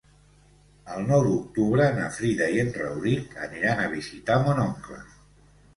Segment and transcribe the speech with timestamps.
[0.95, 5.03] El nou d'octubre na Frida i en Rauric aniran a visitar mon oncle.